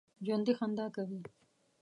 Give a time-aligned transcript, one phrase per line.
[0.25, 1.19] ژوندي خندا کوي